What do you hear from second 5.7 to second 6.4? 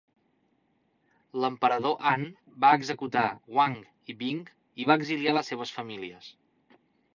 famílies.